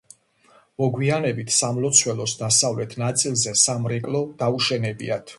[0.83, 5.27] მოგვიანებით სამლოცველოს დასავლეთ ნაწილზე სამრეკლო დაუშენებიათ.